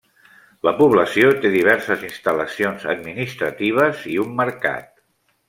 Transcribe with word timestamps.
La 0.67 0.71
població 0.77 1.29
té 1.43 1.51
diverses 1.55 2.05
instal·lacions 2.07 2.87
administratives 2.95 4.03
i 4.17 4.19
un 4.27 4.35
mercat. 4.43 4.91